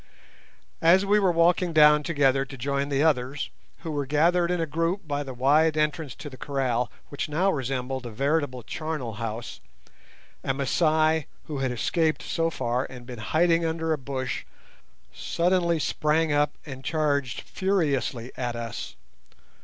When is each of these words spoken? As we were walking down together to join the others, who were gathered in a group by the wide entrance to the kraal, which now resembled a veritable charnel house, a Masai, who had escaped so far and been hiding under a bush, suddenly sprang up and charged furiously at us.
As 0.81 1.05
we 1.05 1.19
were 1.19 1.31
walking 1.31 1.73
down 1.73 2.01
together 2.01 2.43
to 2.43 2.57
join 2.57 2.89
the 2.89 3.03
others, 3.03 3.51
who 3.81 3.91
were 3.91 4.07
gathered 4.07 4.49
in 4.49 4.59
a 4.59 4.65
group 4.65 5.07
by 5.07 5.21
the 5.21 5.35
wide 5.35 5.77
entrance 5.77 6.15
to 6.15 6.27
the 6.27 6.37
kraal, 6.37 6.91
which 7.09 7.29
now 7.29 7.51
resembled 7.51 8.07
a 8.07 8.09
veritable 8.09 8.63
charnel 8.63 9.13
house, 9.21 9.61
a 10.43 10.55
Masai, 10.55 11.27
who 11.43 11.59
had 11.59 11.71
escaped 11.71 12.23
so 12.23 12.49
far 12.49 12.85
and 12.89 13.05
been 13.05 13.19
hiding 13.19 13.63
under 13.63 13.93
a 13.93 13.97
bush, 13.99 14.43
suddenly 15.13 15.77
sprang 15.77 16.33
up 16.33 16.57
and 16.65 16.83
charged 16.83 17.41
furiously 17.41 18.31
at 18.35 18.55
us. 18.55 18.95